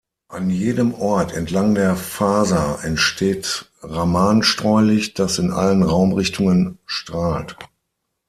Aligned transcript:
An 0.29 0.49
jedem 0.49 0.95
Ort 0.95 1.31
entlang 1.31 1.75
der 1.75 1.95
Faser 1.95 2.79
entsteht 2.83 3.69
Raman-Streulicht, 3.83 5.19
das 5.19 5.37
in 5.37 5.51
allen 5.51 5.83
Raumrichtungen 5.83 6.79
strahlt. 6.87 7.55